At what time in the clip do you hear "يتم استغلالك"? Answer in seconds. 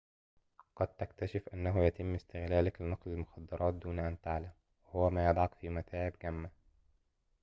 1.85-2.81